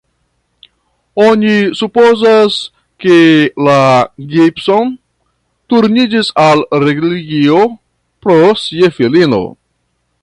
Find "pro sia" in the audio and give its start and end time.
8.25-8.91